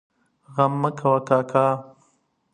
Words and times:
غم 0.53 0.73
مه 0.81 0.89
کوه 0.99 1.19
کاکا! 1.27 1.67